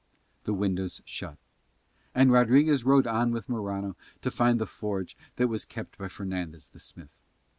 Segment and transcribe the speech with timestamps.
[0.45, 1.37] The windows shut;
[2.15, 6.69] and Rodriguez rode on with Morano to find the forge that was kept by Fernandez
[6.69, 7.21] the smith.